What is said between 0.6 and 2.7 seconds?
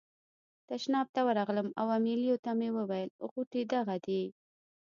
تشناب ته ورغلم او امیلیو ته مې